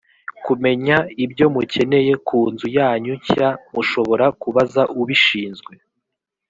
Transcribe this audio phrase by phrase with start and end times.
[0.45, 5.73] kumenya ibyo mukeneye ku nzu yanyu nshya mushobora kubaza ubishinzwe